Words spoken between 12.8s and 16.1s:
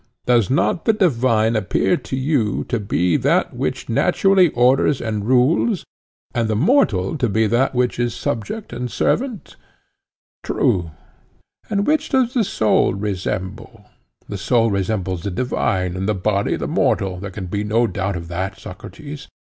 resemble? The soul resembles the divine, and